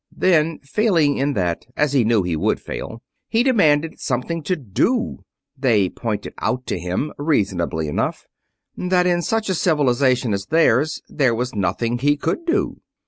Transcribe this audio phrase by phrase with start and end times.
[0.17, 5.19] Then, failing in that as he knew he would fail, he demanded something to do.
[5.55, 8.25] They pointed out to him, reasonably enough,
[8.75, 12.77] that in such a civilization as theirs there was nothing he could do.